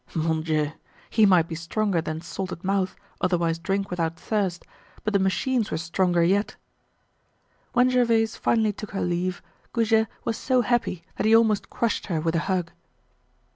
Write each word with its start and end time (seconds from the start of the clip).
Mon 0.15 0.41
Dieu! 0.41 0.71
He 1.11 1.27
might 1.27 1.47
be 1.47 1.53
stronger 1.53 2.01
than 2.01 2.21
Salted 2.21 2.63
Mouth, 2.63 2.95
otherwise 3.21 3.59
Drink 3.59 3.91
without 3.91 4.15
Thirst, 4.19 4.65
but 5.03 5.13
the 5.13 5.19
machines 5.19 5.69
were 5.69 5.77
stronger 5.77 6.23
yet. 6.23 6.55
When 7.73 7.91
Gervaise 7.91 8.35
finally 8.35 8.73
took 8.73 8.93
her 8.93 9.01
leave, 9.03 9.43
Goujet 9.73 10.07
was 10.25 10.37
so 10.37 10.61
happy 10.61 11.03
that 11.17 11.27
he 11.27 11.35
almost 11.35 11.69
crushed 11.69 12.07
her 12.07 12.19
with 12.19 12.33
a 12.35 12.39
hug. 12.39 12.71